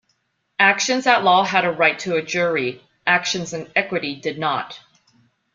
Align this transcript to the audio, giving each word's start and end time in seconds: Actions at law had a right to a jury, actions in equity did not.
Actions 0.57 1.05
at 1.05 1.23
law 1.23 1.43
had 1.43 1.63
a 1.63 1.69
right 1.71 1.99
to 1.99 2.15
a 2.15 2.23
jury, 2.23 2.81
actions 3.05 3.53
in 3.53 3.71
equity 3.75 4.15
did 4.15 4.39
not. 4.39 4.79